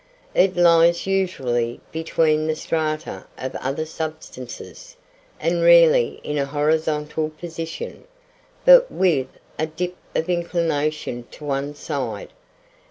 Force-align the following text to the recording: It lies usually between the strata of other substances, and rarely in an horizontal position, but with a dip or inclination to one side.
It 0.33 0.57
lies 0.57 1.05
usually 1.05 1.79
between 1.91 2.47
the 2.47 2.55
strata 2.55 3.25
of 3.37 3.53
other 3.57 3.85
substances, 3.85 4.97
and 5.39 5.61
rarely 5.61 6.19
in 6.23 6.39
an 6.39 6.47
horizontal 6.47 7.29
position, 7.29 8.05
but 8.65 8.91
with 8.91 9.27
a 9.59 9.67
dip 9.67 9.95
or 10.15 10.23
inclination 10.23 11.25
to 11.33 11.45
one 11.45 11.75
side. 11.75 12.29